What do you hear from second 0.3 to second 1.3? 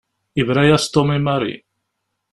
Yebra-yas Tom i